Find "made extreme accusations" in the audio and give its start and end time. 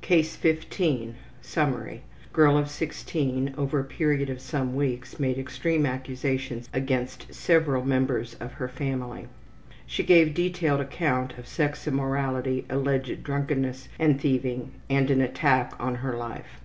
5.20-6.70